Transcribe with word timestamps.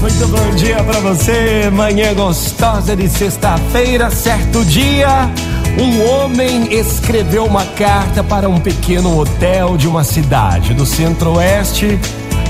Muito 0.00 0.26
bom 0.26 0.50
dia 0.56 0.82
pra 0.82 0.98
você, 0.98 1.70
manhã 1.70 2.12
gostosa 2.12 2.96
de 2.96 3.08
sexta-feira, 3.08 4.10
certo 4.10 4.64
dia. 4.64 5.30
Um 5.78 6.10
homem 6.10 6.74
escreveu 6.74 7.44
uma 7.44 7.64
carta 7.64 8.24
para 8.24 8.48
um 8.48 8.58
pequeno 8.58 9.16
hotel 9.16 9.76
de 9.76 9.86
uma 9.86 10.02
cidade 10.02 10.74
do 10.74 10.84
centro-oeste 10.84 12.00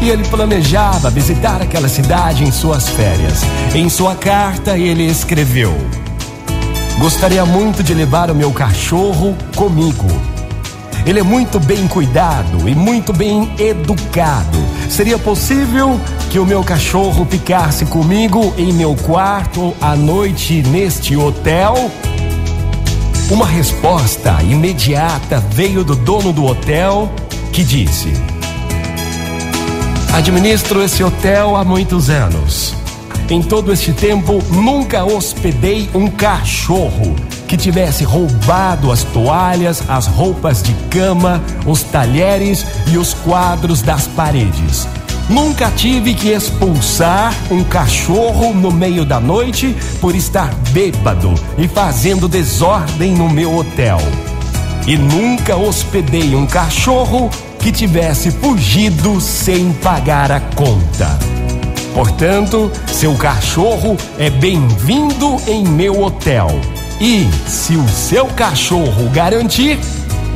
e 0.01 0.09
ele 0.09 0.25
planejava 0.29 1.11
visitar 1.11 1.61
aquela 1.61 1.87
cidade 1.87 2.43
em 2.43 2.51
suas 2.51 2.89
férias. 2.89 3.43
Em 3.75 3.87
sua 3.91 4.15
carta, 4.15 4.79
ele 4.79 5.05
escreveu: 5.05 5.77
Gostaria 6.99 7.45
muito 7.45 7.83
de 7.83 7.93
levar 7.93 8.31
o 8.31 8.35
meu 8.35 8.51
cachorro 8.51 9.37
comigo. 9.55 10.09
Ele 11.07 11.21
é 11.21 11.23
muito 11.23 11.59
bem 11.59 11.89
cuidado 11.89 12.69
e 12.69 12.75
muito 12.75 13.13
bem 13.13 13.51
educado. 13.59 14.59
Seria 14.89 15.19
possível 15.19 15.99
que 16.31 16.39
o 16.39 16.45
meu 16.45 16.63
cachorro 16.63 17.27
ficasse 17.29 17.87
comigo 17.87 18.55
em 18.59 18.73
meu 18.73 18.95
quarto 18.95 19.75
à 19.81 19.97
noite 19.97 20.63
neste 20.63 21.17
hotel? 21.17 21.91
Uma 23.31 23.47
resposta 23.47 24.43
imediata 24.43 25.41
veio 25.53 25.83
do 25.83 25.97
dono 25.97 26.33
do 26.33 26.45
hotel 26.45 27.11
que 27.53 27.65
disse: 27.65 28.13
Administro 30.13 30.83
esse 30.83 31.03
hotel 31.03 31.57
há 31.57 31.65
muitos 31.65 32.11
anos. 32.11 32.75
Em 33.31 33.41
todo 33.41 33.73
este 33.73 33.93
tempo, 33.93 34.43
nunca 34.51 35.05
hospedei 35.05 35.89
um 35.95 36.09
cachorro 36.09 37.15
que 37.51 37.57
tivesse 37.57 38.05
roubado 38.05 38.93
as 38.93 39.03
toalhas, 39.03 39.83
as 39.89 40.07
roupas 40.07 40.63
de 40.63 40.73
cama, 40.89 41.43
os 41.67 41.83
talheres 41.83 42.65
e 42.87 42.97
os 42.97 43.13
quadros 43.13 43.83
das 43.83 44.07
paredes. 44.07 44.87
Nunca 45.29 45.69
tive 45.73 46.15
que 46.15 46.29
expulsar 46.29 47.35
um 47.51 47.65
cachorro 47.65 48.55
no 48.55 48.71
meio 48.71 49.05
da 49.05 49.19
noite 49.19 49.75
por 50.01 50.15
estar 50.15 50.55
bêbado 50.71 51.35
e 51.59 51.67
fazendo 51.67 52.29
desordem 52.29 53.15
no 53.15 53.29
meu 53.29 53.57
hotel. 53.57 53.99
E 54.87 54.97
nunca 54.97 55.57
hospedei 55.57 56.37
um 56.37 56.47
cachorro 56.47 57.29
que 57.59 57.73
tivesse 57.73 58.31
fugido 58.31 59.21
sem 59.21 59.73
pagar 59.73 60.31
a 60.31 60.39
conta. 60.39 61.19
Portanto, 61.95 62.71
seu 62.87 63.17
cachorro 63.17 63.97
é 64.21 64.31
bem-vindo 64.31 65.37
em 65.49 65.65
meu 65.67 66.01
hotel. 66.01 66.49
E, 67.01 67.27
se 67.49 67.77
o 67.77 67.89
seu 67.89 68.27
cachorro 68.27 69.09
garantir, 69.09 69.79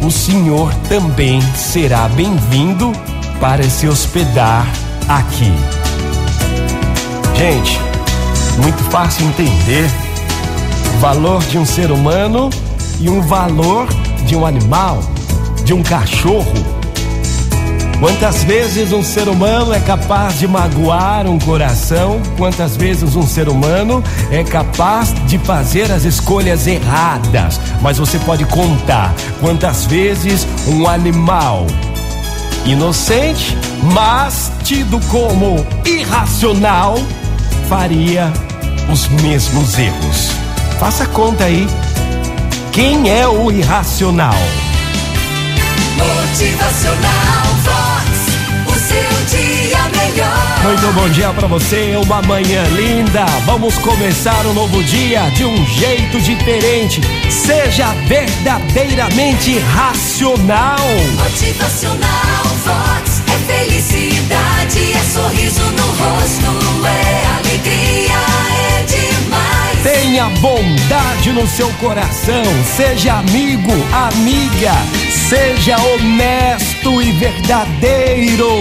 o 0.02 0.10
senhor 0.10 0.72
também 0.88 1.38
será 1.54 2.08
bem-vindo 2.08 2.90
para 3.38 3.62
se 3.68 3.86
hospedar 3.86 4.66
aqui. 5.06 5.52
Gente, 7.36 7.78
muito 8.62 8.82
fácil 8.84 9.26
entender 9.26 9.90
o 10.94 11.00
valor 11.00 11.44
de 11.44 11.58
um 11.58 11.66
ser 11.66 11.90
humano 11.90 12.48
e 12.98 13.10
um 13.10 13.20
valor 13.20 13.86
de 14.26 14.34
um 14.34 14.46
animal, 14.46 15.00
de 15.66 15.74
um 15.74 15.82
cachorro. 15.82 16.83
Quantas 18.05 18.44
vezes 18.44 18.92
um 18.92 19.02
ser 19.02 19.30
humano 19.30 19.72
é 19.72 19.80
capaz 19.80 20.38
de 20.38 20.47
magoar 20.47 21.27
um 21.27 21.38
coração? 21.38 22.20
Quantas 22.36 22.77
vezes 22.77 23.16
um 23.16 23.27
ser 23.27 23.48
humano 23.48 24.05
é 24.30 24.44
capaz 24.44 25.14
de 25.27 25.38
fazer 25.38 25.91
as 25.91 26.05
escolhas 26.05 26.66
erradas? 26.66 27.58
Mas 27.80 27.96
você 27.96 28.19
pode 28.19 28.44
contar 28.44 29.14
quantas 29.41 29.86
vezes 29.86 30.46
um 30.69 30.86
animal 30.86 31.66
inocente, 32.66 33.56
mas 33.94 34.52
tido 34.62 35.00
como 35.08 35.66
irracional, 35.86 36.98
faria 37.70 38.30
os 38.92 39.08
mesmos 39.22 39.78
erros. 39.78 40.30
Faça 40.78 41.07
conta 41.07 41.45
aí. 41.45 41.67
Quem 42.70 43.08
é 43.08 43.27
o 43.27 43.51
irracional? 43.51 44.34
Motivacional 45.96 47.23
Vox. 47.64 48.08
O 48.67 48.75
seu 48.79 49.39
dia 49.39 49.79
melhor. 49.91 50.55
Muito 50.64 50.92
bom 50.95 51.08
dia 51.11 51.30
pra 51.33 51.47
você, 51.47 51.98
uma 52.02 52.23
manhã 52.23 52.63
linda. 52.75 53.25
Vamos 53.45 53.77
começar 53.79 54.47
um 54.47 54.55
novo 54.55 54.83
dia 54.85 55.29
de 55.30 55.45
um 55.45 55.67
jeito 55.67 56.20
diferente. 56.20 57.01
Seja 57.30 57.89
verdadeiramente 58.07 59.58
racional. 59.58 60.79
Motivacional 61.19 62.45
Vox. 62.64 63.23
É 63.29 63.39
felicidade, 63.52 64.92
é 64.92 65.02
sorriso 65.13 65.63
no 65.73 65.86
rosto, 65.86 66.86
é 66.86 67.27
alegria, 67.39 68.20
é 68.70 68.85
demais. 68.85 69.83
Tenha 69.83 70.31
bondade 70.41 71.33
no 71.33 71.46
seu 71.46 71.69
coração. 71.75 72.42
Seja 72.77 73.19
amigo, 73.19 73.73
amiga. 73.92 74.73
Seja 75.29 75.77
honesto 75.79 77.01
e 77.01 77.11
verdadeiro. 77.12 78.53